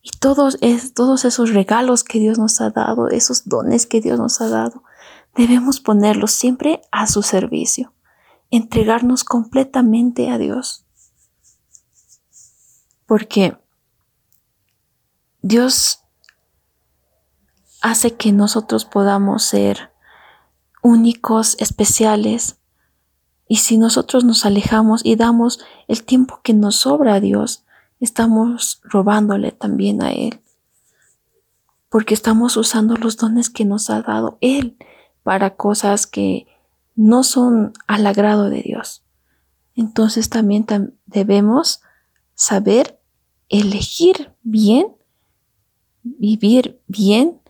Y 0.00 0.10
todos 0.18 0.56
esos 0.62 1.52
regalos 1.52 2.02
que 2.02 2.18
Dios 2.18 2.38
nos 2.38 2.62
ha 2.62 2.70
dado, 2.70 3.10
esos 3.10 3.46
dones 3.46 3.84
que 3.84 4.00
Dios 4.00 4.18
nos 4.18 4.40
ha 4.40 4.48
dado, 4.48 4.84
debemos 5.36 5.80
ponerlos 5.80 6.32
siempre 6.32 6.80
a 6.90 7.06
su 7.06 7.22
servicio, 7.22 7.92
entregarnos 8.50 9.24
completamente 9.24 10.30
a 10.30 10.38
Dios. 10.38 10.86
Porque 13.04 13.54
Dios 15.42 16.04
hace 17.82 18.16
que 18.16 18.32
nosotros 18.32 18.86
podamos 18.86 19.44
ser 19.44 19.92
únicos, 20.82 21.56
especiales. 21.60 22.56
Y 23.48 23.56
si 23.56 23.78
nosotros 23.78 24.24
nos 24.24 24.44
alejamos 24.44 25.04
y 25.04 25.16
damos 25.16 25.60
el 25.86 26.04
tiempo 26.04 26.40
que 26.42 26.54
nos 26.54 26.76
sobra 26.76 27.14
a 27.14 27.20
Dios, 27.20 27.64
estamos 28.00 28.80
robándole 28.84 29.52
también 29.52 30.02
a 30.02 30.12
Él. 30.12 30.40
Porque 31.88 32.14
estamos 32.14 32.56
usando 32.56 32.96
los 32.96 33.16
dones 33.16 33.48
que 33.48 33.64
nos 33.64 33.88
ha 33.90 34.02
dado 34.02 34.38
Él 34.40 34.76
para 35.22 35.56
cosas 35.56 36.06
que 36.06 36.46
no 36.94 37.22
son 37.22 37.72
al 37.86 38.06
agrado 38.06 38.50
de 38.50 38.62
Dios. 38.62 39.02
Entonces 39.74 40.28
también 40.28 40.66
debemos 41.06 41.80
saber 42.34 43.00
elegir 43.48 44.34
bien, 44.42 44.96
vivir 46.02 46.80
bien, 46.86 47.40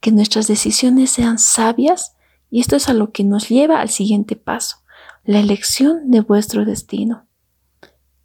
que 0.00 0.12
nuestras 0.12 0.48
decisiones 0.48 1.10
sean 1.10 1.38
sabias 1.38 2.16
y 2.52 2.60
esto 2.60 2.76
es 2.76 2.90
a 2.90 2.92
lo 2.92 3.12
que 3.12 3.24
nos 3.24 3.48
lleva 3.48 3.80
al 3.80 3.88
siguiente 3.88 4.36
paso, 4.36 4.76
la 5.24 5.40
elección 5.40 6.10
de 6.10 6.20
vuestro 6.20 6.66
destino. 6.66 7.26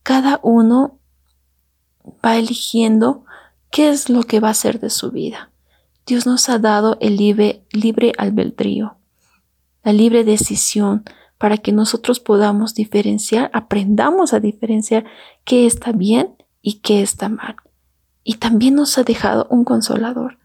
Cada 0.03 0.41
uno 0.43 0.99
va 2.23 2.35
eligiendo 2.35 3.23
qué 3.71 3.87
es 3.87 4.09
lo 4.09 4.23
que 4.23 4.41
va 4.41 4.49
a 4.49 4.51
hacer 4.51 4.81
de 4.81 4.89
su 4.89 5.11
vida. 5.11 5.51
Dios 6.05 6.25
nos 6.25 6.49
ha 6.49 6.59
dado 6.59 6.97
el 6.99 7.15
libre, 7.15 7.65
libre 7.71 8.11
albedrío, 8.17 8.97
la 9.81 9.93
libre 9.93 10.25
decisión 10.25 11.05
para 11.37 11.57
que 11.57 11.71
nosotros 11.71 12.19
podamos 12.19 12.75
diferenciar, 12.75 13.49
aprendamos 13.53 14.33
a 14.33 14.41
diferenciar 14.41 15.05
qué 15.45 15.65
está 15.65 15.93
bien 15.93 16.35
y 16.61 16.79
qué 16.79 17.01
está 17.01 17.29
mal. 17.29 17.55
Y 18.25 18.35
también 18.35 18.75
nos 18.75 18.97
ha 18.97 19.05
dejado 19.05 19.47
un 19.49 19.63
consolador. 19.63 20.37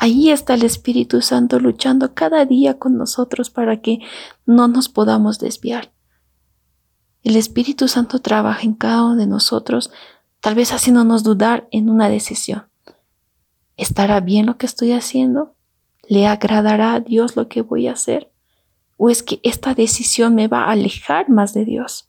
Ahí 0.00 0.30
está 0.30 0.54
el 0.54 0.62
Espíritu 0.62 1.20
Santo 1.22 1.58
luchando 1.58 2.14
cada 2.14 2.44
día 2.44 2.78
con 2.78 2.96
nosotros 2.96 3.50
para 3.50 3.80
que 3.80 3.98
no 4.46 4.68
nos 4.68 4.88
podamos 4.88 5.40
desviar. 5.40 5.92
El 7.24 7.34
Espíritu 7.34 7.88
Santo 7.88 8.20
trabaja 8.20 8.62
en 8.62 8.74
cada 8.74 9.04
uno 9.04 9.16
de 9.16 9.26
nosotros, 9.26 9.90
tal 10.40 10.54
vez 10.54 10.72
haciéndonos 10.72 11.24
dudar 11.24 11.66
en 11.72 11.90
una 11.90 12.08
decisión. 12.08 12.68
¿Estará 13.76 14.20
bien 14.20 14.46
lo 14.46 14.56
que 14.56 14.66
estoy 14.66 14.92
haciendo? 14.92 15.56
¿Le 16.08 16.28
agradará 16.28 16.94
a 16.94 17.00
Dios 17.00 17.34
lo 17.34 17.48
que 17.48 17.62
voy 17.62 17.88
a 17.88 17.92
hacer? 17.92 18.30
¿O 18.96 19.10
es 19.10 19.24
que 19.24 19.40
esta 19.42 19.74
decisión 19.74 20.36
me 20.36 20.46
va 20.46 20.64
a 20.64 20.70
alejar 20.70 21.28
más 21.28 21.54
de 21.54 21.64
Dios? 21.64 22.08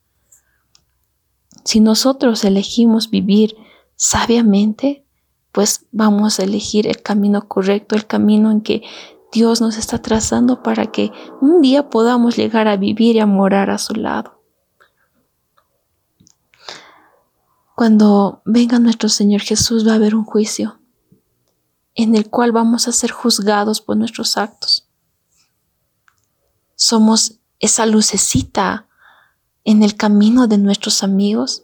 Si 1.64 1.80
nosotros 1.80 2.46
elegimos 2.46 3.10
vivir 3.10 3.56
sabiamente, 3.96 5.06
pues 5.52 5.86
vamos 5.92 6.40
a 6.40 6.44
elegir 6.44 6.88
el 6.88 7.02
camino 7.02 7.48
correcto, 7.48 7.96
el 7.96 8.06
camino 8.06 8.52
en 8.52 8.62
que 8.62 8.84
Dios 9.32 9.62
nos 9.62 9.78
está 9.78 10.02
trazando 10.02 10.64
para 10.64 10.88
que 10.88 11.12
un 11.42 11.62
día 11.62 11.90
podamos 11.90 12.36
llegar 12.36 12.68
a 12.68 12.78
vivir 12.78 13.16
y 13.16 13.20
a 13.20 13.26
morar 13.26 13.70
a 13.70 13.78
su 13.78 13.94
lado. 13.94 14.42
Cuando 17.76 18.42
venga 18.46 18.80
nuestro 18.80 19.10
Señor 19.10 19.42
Jesús 19.42 19.88
va 19.88 19.94
a 19.94 19.96
haber 19.96 20.16
un 20.16 20.26
juicio 20.26 20.80
en 21.96 22.16
el 22.16 22.30
cual 22.30 22.52
vamos 22.52 22.88
a 22.88 22.92
ser 22.92 23.12
juzgados 23.12 23.82
por 23.82 23.98
nuestros 23.98 24.38
actos. 24.38 24.88
Somos 26.76 27.40
esa 27.60 27.86
lucecita 27.86 28.90
en 29.64 29.84
el 29.84 29.96
camino 29.96 30.48
de 30.48 30.58
nuestros 30.58 31.04
amigos? 31.04 31.64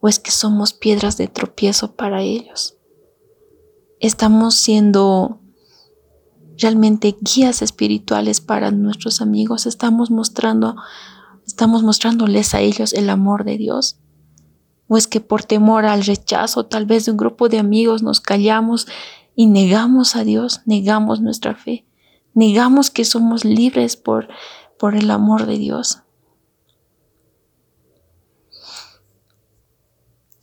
¿O 0.00 0.08
es 0.08 0.18
que 0.18 0.30
somos 0.30 0.72
piedras 0.72 1.16
de 1.16 1.28
tropiezo 1.28 1.94
para 1.94 2.22
ellos? 2.22 2.75
¿Estamos 3.98 4.56
siendo 4.56 5.40
realmente 6.58 7.16
guías 7.20 7.62
espirituales 7.62 8.40
para 8.40 8.70
nuestros 8.70 9.22
amigos? 9.22 9.66
¿Estamos 9.66 10.10
mostrando, 10.10 10.76
estamos 11.46 11.82
mostrándoles 11.82 12.54
a 12.54 12.60
ellos 12.60 12.92
el 12.92 13.08
amor 13.08 13.44
de 13.44 13.56
Dios? 13.56 13.98
¿O 14.88 14.96
es 14.96 15.06
que 15.06 15.20
por 15.20 15.44
temor 15.44 15.86
al 15.86 16.04
rechazo 16.04 16.66
tal 16.66 16.84
vez 16.84 17.06
de 17.06 17.12
un 17.12 17.16
grupo 17.16 17.48
de 17.48 17.58
amigos 17.58 18.02
nos 18.02 18.20
callamos 18.20 18.86
y 19.34 19.46
negamos 19.46 20.14
a 20.14 20.24
Dios, 20.24 20.60
negamos 20.66 21.20
nuestra 21.20 21.54
fe, 21.54 21.86
negamos 22.34 22.90
que 22.90 23.04
somos 23.04 23.44
libres 23.44 23.96
por, 23.96 24.28
por 24.78 24.94
el 24.94 25.10
amor 25.10 25.46
de 25.46 25.58
Dios? 25.58 26.02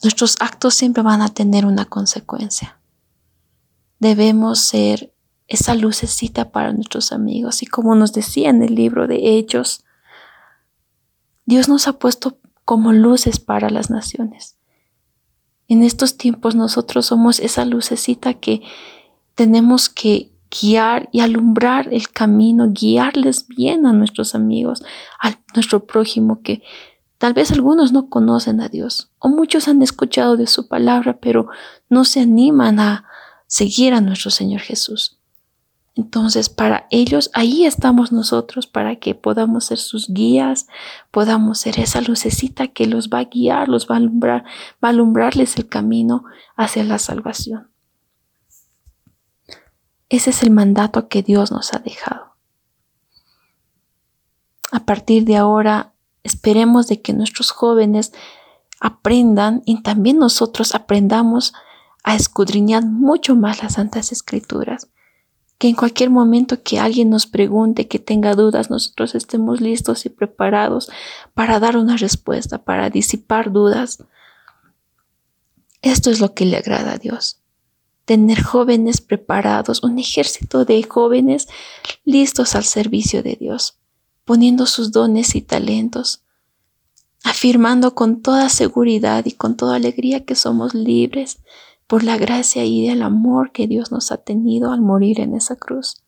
Nuestros 0.02 0.36
actos 0.42 0.74
siempre 0.74 1.02
van 1.02 1.22
a 1.22 1.30
tener 1.30 1.66
una 1.66 1.86
consecuencia. 1.86 2.80
Debemos 4.04 4.60
ser 4.60 5.14
esa 5.48 5.76
lucecita 5.76 6.52
para 6.52 6.74
nuestros 6.74 7.14
amigos 7.14 7.64
y 7.64 7.68
como 7.68 7.96
nos 7.96 8.12
decía 8.12 8.50
en 8.50 8.62
el 8.62 8.76
libro 8.76 9.08
de 9.08 9.38
Hechos, 9.38 9.86
Dios 11.46 11.70
nos 11.70 11.88
ha 11.88 11.94
puesto 11.94 12.38
como 12.66 12.92
luces 12.92 13.40
para 13.40 13.70
las 13.70 13.90
naciones. 13.90 14.58
En 15.70 15.84
estos 15.84 16.18
tiempos 16.18 16.54
nosotros 16.54 17.06
somos 17.06 17.40
esa 17.40 17.64
lucecita 17.64 18.34
que 18.34 18.62
tenemos 19.36 19.88
que 19.88 20.34
guiar 20.52 21.08
y 21.14 21.22
alumbrar 21.22 21.88
el 21.94 22.10
camino, 22.10 22.72
guiarles 22.74 23.48
bien 23.48 23.86
a 23.86 23.94
nuestros 23.94 24.36
amigos, 24.36 24.84
a 25.22 25.40
nuestro 25.56 25.86
prójimo 25.86 26.42
que 26.42 26.62
Tal 27.20 27.34
vez 27.34 27.54
algunos 27.54 27.94
no 27.94 28.10
conocen 28.10 28.60
a 28.60 28.68
Dios 28.68 29.10
o 29.18 29.30
muchos 29.30 29.70
han 29.70 29.82
escuchado 29.82 30.36
de 30.36 30.46
su 30.46 30.68
palabra, 30.68 31.20
pero 31.22 31.48
no 31.88 32.04
se 32.04 32.20
animan 32.20 32.82
a 32.82 33.06
seguir 33.48 33.94
a 33.94 34.02
nuestro 34.02 34.32
Señor 34.32 34.62
Jesús. 34.62 35.20
Entonces, 35.96 36.50
para 36.50 36.88
ellos, 36.90 37.30
ahí 37.34 37.66
estamos 37.66 38.12
nosotros 38.12 38.66
para 38.66 38.96
que 38.96 39.14
podamos 39.14 39.66
ser 39.66 39.78
sus 39.78 40.10
guías, 40.10 40.68
podamos 41.12 41.60
ser 41.60 41.80
esa 41.80 42.02
lucecita 42.02 42.68
que 42.68 42.88
los 42.88 43.10
va 43.10 43.20
a 43.20 43.26
guiar, 43.26 43.70
los 43.70 43.88
va 43.88 43.96
a 43.96 43.98
alumbrar, 43.98 44.44
va 44.84 44.88
a 44.88 44.92
alumbrarles 44.92 45.56
el 45.58 45.68
camino 45.68 46.26
hacia 46.56 46.84
la 46.84 46.98
salvación. 46.98 47.70
Ese 50.10 50.32
es 50.32 50.42
el 50.42 50.50
mandato 50.50 51.08
que 51.08 51.22
Dios 51.22 51.52
nos 51.52 51.74
ha 51.74 51.80
dejado. 51.80 52.36
A 54.72 54.86
partir 54.86 55.26
de 55.26 55.38
ahora, 55.38 55.94
Esperemos 56.24 56.88
de 56.88 57.02
que 57.02 57.14
nuestros 57.14 57.52
jóvenes 57.52 58.14
aprendan 58.80 59.62
y 59.66 59.82
también 59.82 60.18
nosotros 60.18 60.74
aprendamos 60.74 61.54
a 62.04 62.16
escudriñar 62.16 62.86
mucho 62.86 63.36
más 63.36 63.64
las 63.64 63.74
Santas 63.74 64.12
Escrituras. 64.12 64.90
Que 65.58 65.70
en 65.70 65.76
cualquier 65.76 66.10
momento 66.10 66.62
que 66.62 66.80
alguien 66.80 67.10
nos 67.10 67.26
pregunte, 67.26 67.88
que 67.88 68.00
tenga 68.00 68.36
dudas, 68.36 68.70
nosotros 68.70 69.16
estemos 69.16 69.62
listos 69.62 70.06
y 70.06 70.10
preparados 70.10 70.92
para 71.34 71.60
dar 71.60 71.78
una 71.78 71.96
respuesta, 71.96 72.64
para 72.64 72.90
disipar 72.90 73.52
dudas. 73.52 74.04
Esto 75.82 76.12
es 76.12 76.20
lo 76.20 76.34
que 76.34 76.46
le 76.46 76.58
agrada 76.58 76.94
a 76.94 76.98
Dios. 76.98 77.40
Tener 78.06 78.44
jóvenes 78.44 79.00
preparados, 79.00 79.82
un 79.84 79.98
ejército 79.98 80.66
de 80.66 80.84
jóvenes 80.84 81.48
listos 82.04 82.56
al 82.56 82.66
servicio 82.66 83.24
de 83.24 83.38
Dios 83.38 83.80
poniendo 84.26 84.66
sus 84.66 84.92
dones 84.92 85.36
y 85.36 85.42
talentos, 85.42 86.24
afirmando 87.24 87.96
con 87.96 88.22
toda 88.22 88.50
seguridad 88.50 89.26
y 89.26 89.34
con 89.34 89.58
toda 89.58 89.76
alegría 89.76 90.26
que 90.26 90.36
somos 90.36 90.74
libres 90.74 91.40
por 91.94 92.02
la 92.02 92.18
gracia 92.18 92.66
y 92.66 92.90
el 92.90 93.04
amor 93.04 93.52
que 93.52 93.68
Dios 93.68 93.92
nos 93.92 94.12
ha 94.12 94.18
tenido 94.18 94.72
al 94.72 94.82
morir 94.82 95.20
en 95.20 95.36
esa 95.36 95.58
cruz. 95.58 96.02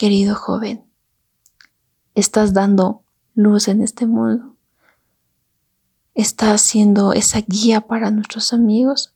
Querido 0.00 0.34
joven, 0.34 0.84
estás 2.16 2.54
dando 2.54 3.04
luz 3.36 3.68
en 3.68 3.82
este 3.82 4.04
mundo. 4.06 4.56
Estás 6.12 6.60
siendo 6.60 7.12
esa 7.12 7.40
guía 7.42 7.82
para 7.82 8.10
nuestros 8.10 8.52
amigos. 8.52 9.14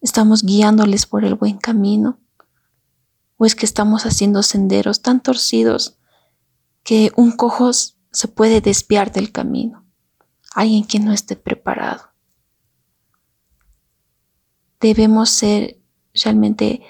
Estamos 0.00 0.44
guiándoles 0.44 1.06
por 1.06 1.24
el 1.24 1.34
buen 1.34 1.58
camino. 1.58 2.20
¿O 3.38 3.44
es 3.44 3.56
que 3.56 3.66
estamos 3.66 4.06
haciendo 4.06 4.44
senderos 4.44 5.02
tan 5.02 5.20
torcidos 5.20 5.98
que 6.84 7.10
un 7.16 7.32
cojo 7.32 7.72
se 7.72 8.28
puede 8.28 8.60
desviar 8.60 9.10
del 9.10 9.32
camino. 9.32 9.84
Alguien 10.54 10.84
que 10.84 11.00
no 11.00 11.12
esté 11.12 11.34
preparado. 11.34 12.13
Debemos 14.84 15.30
ser 15.30 15.80
realmente 16.12 16.82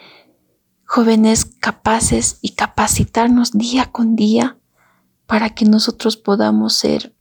jóvenes 0.84 1.44
capaces 1.44 2.38
y 2.40 2.56
capacitarnos 2.56 3.52
día 3.52 3.92
con 3.92 4.16
día 4.16 4.58
para 5.26 5.50
que 5.50 5.64
nosotros 5.64 6.16
podamos 6.16 6.74
ser 6.74 7.14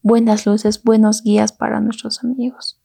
buenas 0.00 0.46
luces, 0.46 0.82
buenos 0.82 1.22
guías 1.22 1.52
para 1.52 1.78
nuestros 1.78 2.24
amigos. 2.24 2.80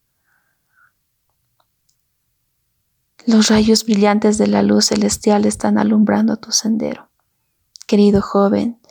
Los 3.25 3.47
rayos 3.47 3.85
brillantes 3.85 4.37
de 4.37 4.47
la 4.47 4.61
luz 4.61 4.87
celestial 4.87 5.45
están 5.45 5.77
alumbrando 5.77 6.35
tu 6.35 6.51
sendero. 6.51 7.09
Querido 7.87 8.21
joven, 8.21 8.81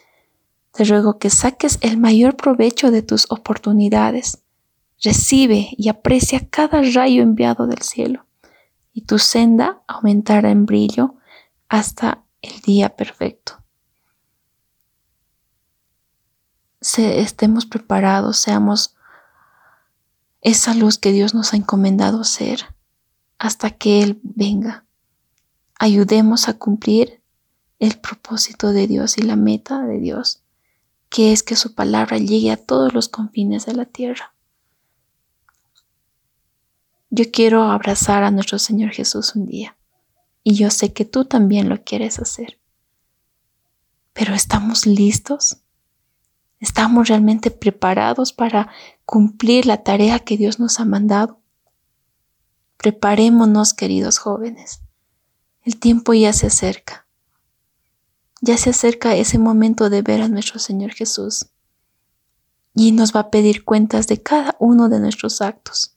te 0.72 0.84
ruego 0.84 1.18
que 1.18 1.28
saques 1.28 1.76
el 1.82 1.98
mayor 1.98 2.34
provecho 2.34 2.90
de 2.90 3.02
tus 3.02 3.30
oportunidades. 3.30 4.43
Recibe 5.04 5.68
y 5.76 5.90
aprecia 5.90 6.48
cada 6.48 6.80
rayo 6.80 7.22
enviado 7.22 7.66
del 7.66 7.82
cielo, 7.82 8.24
y 8.94 9.02
tu 9.02 9.18
senda 9.18 9.82
aumentará 9.86 10.50
en 10.50 10.64
brillo 10.64 11.16
hasta 11.68 12.24
el 12.40 12.60
día 12.62 12.96
perfecto. 12.96 13.62
Se, 16.80 17.20
estemos 17.20 17.66
preparados, 17.66 18.38
seamos 18.38 18.96
esa 20.40 20.72
luz 20.72 20.96
que 20.96 21.12
Dios 21.12 21.34
nos 21.34 21.52
ha 21.52 21.56
encomendado 21.56 22.24
ser 22.24 22.74
hasta 23.36 23.72
que 23.72 24.02
Él 24.02 24.20
venga. 24.22 24.86
Ayudemos 25.78 26.48
a 26.48 26.54
cumplir 26.54 27.20
el 27.78 27.98
propósito 27.98 28.72
de 28.72 28.86
Dios 28.86 29.18
y 29.18 29.22
la 29.22 29.36
meta 29.36 29.82
de 29.82 29.98
Dios, 29.98 30.44
que 31.10 31.34
es 31.34 31.42
que 31.42 31.56
su 31.56 31.74
palabra 31.74 32.16
llegue 32.16 32.52
a 32.52 32.56
todos 32.56 32.94
los 32.94 33.10
confines 33.10 33.66
de 33.66 33.74
la 33.74 33.84
tierra. 33.84 34.33
Yo 37.16 37.31
quiero 37.31 37.62
abrazar 37.62 38.24
a 38.24 38.33
nuestro 38.33 38.59
Señor 38.59 38.90
Jesús 38.90 39.37
un 39.37 39.46
día, 39.46 39.77
y 40.42 40.57
yo 40.57 40.68
sé 40.70 40.92
que 40.92 41.05
tú 41.05 41.24
también 41.24 41.68
lo 41.68 41.85
quieres 41.85 42.18
hacer. 42.18 42.59
Pero 44.12 44.35
¿estamos 44.35 44.85
listos? 44.85 45.59
¿Estamos 46.59 47.07
realmente 47.07 47.53
preparados 47.53 48.33
para 48.33 48.68
cumplir 49.07 49.64
la 49.64 49.85
tarea 49.85 50.18
que 50.18 50.37
Dios 50.37 50.59
nos 50.59 50.81
ha 50.81 50.85
mandado? 50.85 51.38
Preparémonos, 52.79 53.74
queridos 53.74 54.18
jóvenes. 54.18 54.81
El 55.62 55.79
tiempo 55.79 56.14
ya 56.14 56.33
se 56.33 56.48
acerca. 56.48 57.07
Ya 58.40 58.59
se 58.59 58.70
acerca 58.70 59.14
ese 59.14 59.38
momento 59.38 59.88
de 59.88 60.03
ver 60.03 60.20
a 60.20 60.27
nuestro 60.27 60.59
Señor 60.59 60.90
Jesús. 60.90 61.46
Y 62.74 62.90
nos 62.90 63.14
va 63.14 63.20
a 63.20 63.31
pedir 63.31 63.64
cuentas 63.64 64.09
de 64.09 64.20
cada 64.20 64.57
uno 64.59 64.88
de 64.88 64.98
nuestros 64.98 65.40
actos. 65.42 65.93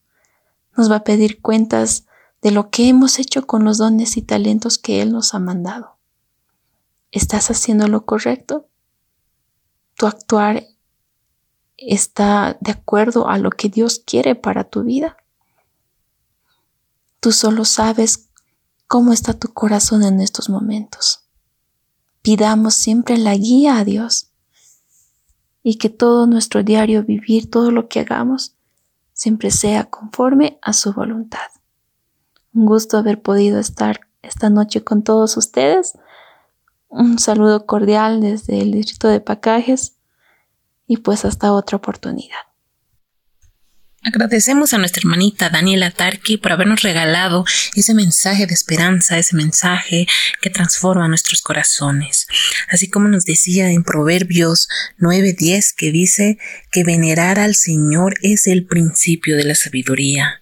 Nos 0.78 0.90
va 0.92 0.98
a 0.98 1.04
pedir 1.04 1.42
cuentas 1.42 2.06
de 2.42 2.52
lo 2.52 2.70
que 2.70 2.88
hemos 2.88 3.20
hecho 3.20 3.46
con 3.48 3.66
los 3.66 3.80
dones 3.80 4.16
y 4.16 4.22
talentos 4.22 4.78
que 4.78 5.02
Él 5.02 5.12
nos 5.12 5.34
ha 5.34 5.40
mandado. 5.40 5.98
¿Estás 7.12 7.50
haciendo 7.50 7.88
lo 7.88 8.06
correcto? 8.06 8.70
¿Tu 9.96 10.06
actuar 10.06 10.68
está 11.78 12.58
de 12.62 12.72
acuerdo 12.72 13.28
a 13.28 13.40
lo 13.40 13.50
que 13.50 13.70
Dios 13.70 14.00
quiere 14.06 14.36
para 14.36 14.66
tu 14.66 14.84
vida? 14.84 15.18
Tú 17.20 17.32
solo 17.32 17.66
sabes 17.66 18.30
cómo 18.88 19.14
está 19.14 19.34
tu 19.34 19.54
corazón 19.54 20.04
en 20.04 20.22
estos 20.22 20.50
momentos. 20.50 21.28
Pidamos 22.22 22.76
siempre 22.76 23.18
la 23.18 23.36
guía 23.36 23.78
a 23.78 23.84
Dios 23.84 24.28
y 25.64 25.78
que 25.78 25.90
todo 25.90 26.28
nuestro 26.28 26.62
diario 26.62 27.04
vivir, 27.04 27.50
todo 27.50 27.72
lo 27.72 27.90
que 27.90 28.02
hagamos, 28.02 28.57
siempre 29.18 29.50
sea 29.50 29.86
conforme 29.86 30.60
a 30.62 30.74
su 30.74 30.94
voluntad. 30.94 31.50
Un 32.54 32.68
gusto 32.68 32.98
haber 32.98 33.20
podido 33.20 33.60
estar 33.60 34.02
esta 34.22 34.52
noche 34.52 34.84
con 34.84 35.02
todos 35.04 35.38
ustedes. 35.38 35.98
Un 36.88 37.18
saludo 37.18 37.66
cordial 37.66 38.22
desde 38.22 38.62
el 38.62 38.72
distrito 38.72 39.08
de 39.08 39.20
Pacajes 39.20 39.98
y 40.86 40.98
pues 40.98 41.26
hasta 41.26 41.52
otra 41.52 41.78
oportunidad. 41.78 42.47
Agradecemos 44.04 44.74
a 44.74 44.78
nuestra 44.78 45.02
hermanita 45.02 45.50
Daniela 45.50 45.92
Tarki 45.92 46.38
por 46.38 46.52
habernos 46.52 46.82
regalado 46.82 47.46
ese 47.76 47.94
mensaje 47.94 48.46
de 48.46 48.54
esperanza, 48.54 49.18
ese 49.18 49.36
mensaje 49.36 50.08
que 50.40 50.50
transforma 50.50 51.08
nuestros 51.08 51.42
corazones. 51.42 52.28
Así 52.70 52.90
como 52.90 53.08
nos 53.08 53.26
decía 53.26 53.72
en 53.72 53.84
Proverbios 53.84 54.70
9:10 55.00 55.74
que 55.76 55.92
dice 55.92 56.38
que 56.72 56.84
venerar 56.84 57.40
al 57.40 57.56
Señor 57.56 58.16
es 58.22 58.48
el 58.48 58.66
principio 58.66 59.36
de 59.36 59.46
la 59.46 59.56
sabiduría 59.56 60.42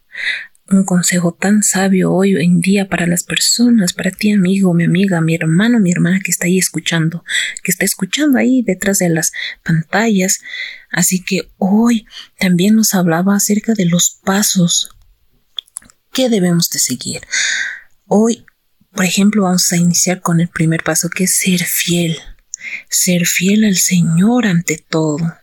un 0.70 0.84
consejo 0.84 1.32
tan 1.32 1.62
sabio 1.62 2.12
hoy 2.12 2.36
en 2.44 2.60
día 2.60 2.90
para 2.90 3.06
las 3.06 3.24
personas, 3.24 3.94
para 3.94 4.10
ti 4.10 4.32
amigo, 4.32 4.74
mi 4.74 4.86
amiga, 4.86 5.22
mi 5.22 5.36
hermano, 5.36 5.80
mi 5.80 5.92
hermana 5.92 6.20
que 6.20 6.32
está 6.32 6.48
ahí 6.48 6.58
escuchando, 6.58 7.24
que 7.64 7.72
está 7.72 7.86
escuchando 7.86 8.40
ahí 8.40 8.64
detrás 8.64 8.98
de 8.98 9.10
las 9.10 9.32
pantallas. 9.64 10.42
Así 10.96 11.22
que 11.22 11.52
hoy 11.58 12.08
también 12.40 12.74
nos 12.74 12.94
hablaba 12.94 13.36
acerca 13.36 13.74
de 13.74 13.86
los 13.86 14.18
pasos 14.24 14.90
que 16.14 16.30
debemos 16.30 16.70
de 16.70 16.80
seguir. 16.80 17.22
Hoy, 18.06 18.46
por 18.94 19.04
ejemplo, 19.04 19.44
vamos 19.44 19.70
a 19.74 19.76
iniciar 19.76 20.22
con 20.22 20.40
el 20.40 20.48
primer 20.48 20.84
paso 20.84 21.10
que 21.10 21.26
es 21.26 21.36
ser 21.36 21.66
fiel. 21.66 22.18
Ser 22.90 23.26
fiel 23.26 23.66
al 23.66 23.76
Señor 23.76 24.48
ante 24.48 24.78
todo. 24.78 25.36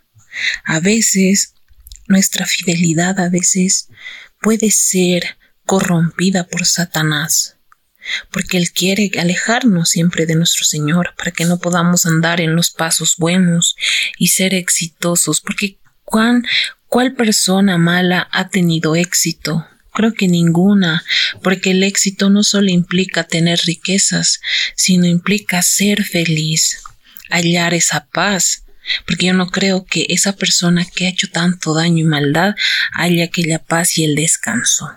A 0.64 0.80
veces 0.80 1.52
nuestra 2.08 2.46
fidelidad 2.46 3.20
a 3.20 3.28
veces 3.28 3.90
puede 4.40 4.70
ser 4.70 5.36
corrompida 5.66 6.44
por 6.48 6.64
Satanás, 6.64 7.58
porque 8.30 8.58
Él 8.58 8.70
quiere 8.72 9.10
alejarnos 9.18 9.90
siempre 9.90 10.26
de 10.26 10.34
nuestro 10.34 10.64
Señor 10.64 11.14
para 11.16 11.30
que 11.30 11.44
no 11.44 11.58
podamos 11.58 12.06
andar 12.06 12.40
en 12.40 12.54
los 12.56 12.70
pasos 12.70 13.16
buenos 13.18 13.76
y 14.18 14.28
ser 14.28 14.54
exitosos, 14.54 15.40
porque 15.40 15.78
¿cuán, 16.04 16.44
¿cuál 16.88 17.14
persona 17.14 17.78
mala 17.78 18.28
ha 18.32 18.48
tenido 18.48 18.96
éxito? 18.96 19.66
Creo 19.94 20.14
que 20.14 20.26
ninguna, 20.26 21.04
porque 21.42 21.72
el 21.72 21.82
éxito 21.82 22.30
no 22.30 22.42
solo 22.42 22.70
implica 22.70 23.24
tener 23.24 23.60
riquezas, 23.64 24.40
sino 24.74 25.06
implica 25.06 25.60
ser 25.60 26.02
feliz, 26.04 26.82
hallar 27.28 27.74
esa 27.74 28.06
paz, 28.06 28.64
porque 29.06 29.26
yo 29.26 29.34
no 29.34 29.48
creo 29.48 29.84
que 29.84 30.06
esa 30.08 30.34
persona 30.34 30.84
que 30.84 31.06
ha 31.06 31.10
hecho 31.10 31.28
tanto 31.30 31.74
daño 31.74 31.98
y 31.98 32.04
maldad 32.04 32.54
haya 32.92 33.24
aquella 33.24 33.58
paz 33.58 33.98
y 33.98 34.04
el 34.04 34.14
descanso. 34.14 34.90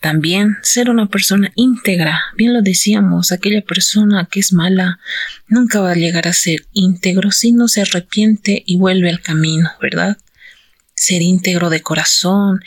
También 0.00 0.58
ser 0.62 0.90
una 0.90 1.08
persona 1.08 1.52
íntegra, 1.54 2.22
bien 2.36 2.52
lo 2.52 2.62
decíamos, 2.62 3.30
aquella 3.30 3.62
persona 3.62 4.28
que 4.30 4.40
es 4.40 4.52
mala 4.52 4.98
nunca 5.46 5.80
va 5.80 5.92
a 5.92 5.96
llegar 5.96 6.26
a 6.26 6.32
ser 6.32 6.66
íntegro 6.72 7.30
si 7.30 7.52
no 7.52 7.68
se 7.68 7.82
arrepiente 7.82 8.62
y 8.66 8.76
vuelve 8.78 9.10
al 9.10 9.20
camino, 9.20 9.70
¿verdad? 9.80 10.18
Ser 10.96 11.22
íntegro 11.22 11.70
de 11.70 11.82
corazón 11.82 12.64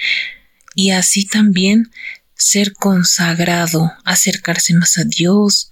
y 0.76 0.91
así 0.91 1.28
también 1.28 1.91
ser 2.36 2.74
consagrado, 2.74 3.91
acercarse 4.04 4.74
más 4.74 4.98
a 4.98 5.04
Dios, 5.04 5.71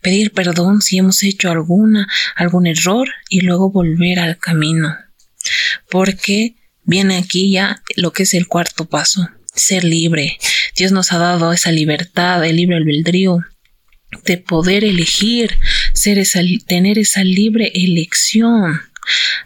pedir 0.00 0.32
perdón 0.32 0.80
si 0.82 0.98
hemos 0.98 1.22
hecho 1.22 1.50
alguna, 1.50 2.08
algún 2.36 2.66
error 2.66 3.08
y 3.28 3.40
luego 3.40 3.70
volver 3.70 4.18
al 4.18 4.38
camino. 4.38 4.96
Porque 5.90 6.56
viene 6.84 7.16
aquí 7.16 7.50
ya 7.52 7.82
lo 7.96 8.12
que 8.12 8.24
es 8.24 8.34
el 8.34 8.46
cuarto 8.46 8.84
paso, 8.84 9.28
ser 9.54 9.84
libre. 9.84 10.38
Dios 10.76 10.92
nos 10.92 11.12
ha 11.12 11.18
dado 11.18 11.52
esa 11.52 11.72
libertad, 11.72 12.44
el 12.44 12.56
libre 12.56 12.76
albedrío 12.76 13.38
de 14.24 14.38
poder 14.38 14.84
elegir, 14.84 15.56
ser 15.94 16.18
esa, 16.18 16.40
tener 16.66 16.98
esa 16.98 17.24
libre 17.24 17.72
elección. 17.74 18.80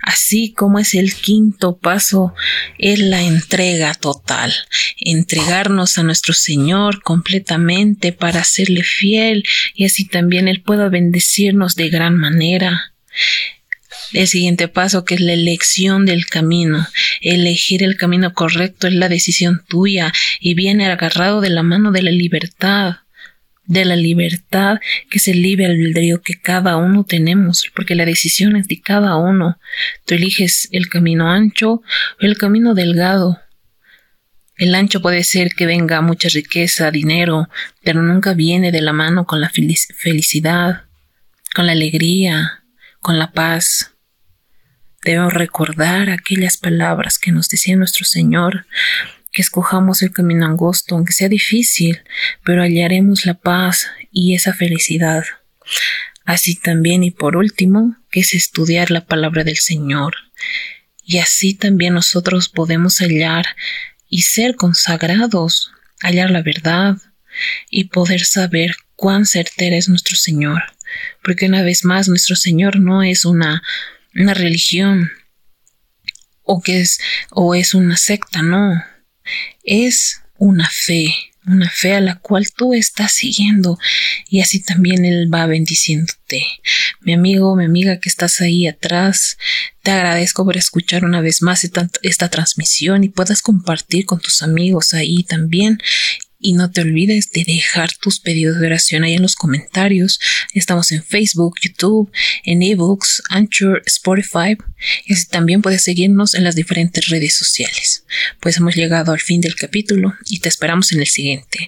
Así 0.03 0.53
como 0.53 0.79
es 0.79 0.95
el 0.95 1.15
quinto 1.15 1.79
paso, 1.79 2.35
es 2.79 2.99
la 2.99 3.23
entrega 3.23 3.95
total, 3.95 4.53
entregarnos 4.99 5.97
a 5.97 6.03
nuestro 6.03 6.35
Señor 6.35 7.03
completamente 7.03 8.13
para 8.13 8.45
serle 8.45 8.83
fiel 8.83 9.45
y 9.75 9.87
así 9.87 10.07
también 10.07 10.47
Él 10.47 10.63
pueda 10.63 10.91
bendecirnos 10.91 11.75
de 11.75 11.89
gran 11.89 12.17
manera. 12.17 12.93
El 14.13 14.29
siguiente 14.29 14.69
paso 14.69 15.05
que 15.05 15.17
es 15.17 15.21
la 15.21 15.33
elección 15.33 16.07
del 16.07 16.27
camino. 16.27 16.87
Elegir 17.21 17.83
el 17.83 17.97
camino 17.97 18.33
correcto 18.33 18.87
es 18.87 18.95
la 18.95 19.09
decisión 19.09 19.63
tuya 19.67 20.13
y 20.41 20.55
viene 20.55 20.87
agarrado 20.87 21.41
de 21.41 21.51
la 21.51 21.63
mano 21.63 21.93
de 21.93 22.03
la 22.03 22.11
libertad 22.11 22.97
de 23.67 23.85
la 23.85 23.97
libertad 23.97 24.79
que 25.11 25.19
es 25.19 25.29
el 25.29 25.43
libre 25.43 25.67
albedrío 25.67 26.23
que 26.23 26.41
cada 26.41 26.77
uno 26.77 27.05
tenemos, 27.05 27.65
porque 27.75 27.95
la 27.95 28.05
decisión 28.05 28.57
es 28.57 28.69
de 28.69 28.81
cada 28.81 29.17
uno. 29.17 29.59
Tú 30.05 30.15
eliges 30.15 30.69
el 30.73 30.89
camino 30.89 31.31
ancho 31.31 31.71
o 31.73 31.83
el 32.21 32.39
camino 32.39 32.75
delgado. 32.75 33.41
El 34.57 34.75
ancho 34.75 35.03
puede 35.03 35.23
ser 35.23 35.53
que 35.55 35.67
venga 35.67 36.01
mucha 36.01 36.29
riqueza, 36.29 36.91
dinero, 36.91 37.49
pero 37.83 38.03
nunca 38.03 38.33
viene 38.33 38.73
de 38.73 38.81
la 38.81 38.95
mano 38.95 39.27
con 39.27 39.41
la 39.41 39.51
felicidad, 39.51 40.85
con 41.55 41.67
la 41.67 41.73
alegría, 41.73 42.63
con 43.07 43.21
la 43.21 43.31
paz. 43.31 43.93
Debemos 45.05 45.33
recordar 45.33 46.11
aquellas 46.11 46.57
palabras 46.57 47.21
que 47.21 47.31
nos 47.31 47.49
decía 47.49 47.77
nuestro 47.77 48.05
Señor, 48.05 48.67
que 49.31 49.43
escojamos 49.43 50.03
el 50.03 50.11
camino 50.11 50.45
angosto, 50.45 50.97
aunque 50.97 51.13
sea 51.13 51.29
difícil, 51.29 52.03
pero 52.45 52.63
hallaremos 52.63 53.25
la 53.25 53.35
paz 53.35 53.87
y 54.11 54.35
esa 54.35 54.53
felicidad. 54.53 55.25
Así 56.25 56.57
también 56.57 57.05
y 57.05 57.13
por 57.13 57.37
último, 57.37 57.97
que 58.11 58.19
es 58.19 58.35
estudiar 58.35 58.91
la 58.91 59.07
palabra 59.07 59.45
del 59.45 59.59
Señor. 59.59 60.17
Y 61.05 61.19
así 61.19 61.55
también 61.55 61.95
nosotros 61.95 62.49
podemos 62.49 62.99
hallar 62.99 63.47
y 64.09 64.23
ser 64.23 64.57
consagrados, 64.57 65.71
hallar 66.01 66.33
la 66.33 66.43
verdad 66.43 66.97
y 67.71 67.85
poder 67.85 68.25
saber 68.25 68.75
cuán 68.97 69.27
certera 69.27 69.77
es 69.77 69.89
nuestro 69.89 70.17
Señor. 70.17 70.76
Porque 71.23 71.47
una 71.47 71.63
vez 71.63 71.85
más, 71.85 72.09
nuestro 72.09 72.37
Señor 72.37 72.81
no 72.81 73.03
es 73.03 73.25
una, 73.25 73.63
una 74.15 74.35
religión 74.35 75.11
o 76.43 76.63
que 76.63 76.81
es, 76.81 76.99
o 77.31 77.55
es 77.55 77.75
una 77.75 77.97
secta, 77.97 78.43
no. 78.43 78.83
Es 79.65 80.23
una 80.39 80.69
fe, 80.71 81.07
una 81.47 81.69
fe 81.71 81.95
a 81.95 82.01
la 82.01 82.17
cual 82.17 82.47
tú 82.57 82.75
estás 82.75 83.13
siguiendo 83.13 83.79
y 84.29 84.41
así 84.41 84.63
también 84.63 85.05
Él 85.05 85.33
va 85.33 85.47
bendiciéndote. 85.47 86.47
Mi 87.01 87.15
amigo, 87.15 87.57
mi 87.57 87.65
amiga 87.65 87.99
que 87.99 88.09
estás 88.09 88.41
ahí 88.41 88.67
atrás, 88.67 89.37
te 89.83 89.91
agradezco 89.91 90.45
por 90.45 90.57
escuchar 90.57 91.05
una 91.05 91.21
vez 91.21 91.43
más 91.43 91.65
esta, 91.65 91.89
esta 92.03 92.29
transmisión 92.29 93.05
y 93.05 93.09
puedas 93.09 93.43
compartir 93.43 94.07
con 94.07 94.21
tus 94.21 94.43
amigos 94.43 94.95
ahí 94.95 95.25
también 95.25 95.79
y 96.47 96.53
no 96.53 96.71
te 96.71 96.81
olvides 96.81 97.33
de 97.33 97.43
dejar 97.43 97.91
tus 97.97 98.21
pedidos 98.21 98.61
de 98.61 98.69
oración 98.69 99.03
ahí 99.03 99.15
en 99.15 99.23
los 99.23 99.35
comentarios. 99.35 100.21
Estamos 100.55 100.93
en 100.93 101.03
Facebook, 101.03 101.57
YouTube, 101.61 102.13
en 102.45 102.63
ebooks, 102.63 103.21
Anchor, 103.31 103.83
Spotify. 103.85 104.57
Y 105.07 105.15
así 105.15 105.27
también 105.27 105.61
puedes 105.61 105.83
seguirnos 105.83 106.35
en 106.35 106.45
las 106.45 106.55
diferentes 106.55 107.09
redes 107.09 107.35
sociales. 107.35 108.05
Pues 108.39 108.59
hemos 108.59 108.77
llegado 108.77 109.11
al 109.11 109.19
fin 109.19 109.41
del 109.41 109.57
capítulo 109.57 110.15
y 110.27 110.39
te 110.39 110.49
esperamos 110.49 110.93
en 110.93 111.01
el 111.01 111.09
siguiente. 111.09 111.67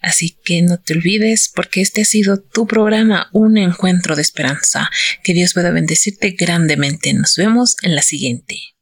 Así 0.00 0.38
que 0.42 0.62
no 0.62 0.78
te 0.78 0.94
olvides 0.94 1.50
porque 1.54 1.82
este 1.82 2.00
ha 2.00 2.06
sido 2.06 2.40
tu 2.40 2.66
programa 2.66 3.28
Un 3.34 3.58
Encuentro 3.58 4.16
de 4.16 4.22
Esperanza. 4.22 4.90
Que 5.22 5.34
Dios 5.34 5.52
pueda 5.52 5.70
bendecirte 5.70 6.30
grandemente. 6.30 7.12
Nos 7.12 7.36
vemos 7.36 7.76
en 7.82 7.94
la 7.94 8.00
siguiente. 8.00 8.77